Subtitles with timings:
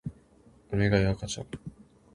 [0.71, 1.47] おねがい赤ちゃん